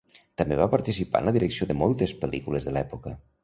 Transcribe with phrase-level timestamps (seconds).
[0.41, 3.19] També va participar en la direcció de moltes pel·lícules de l'època.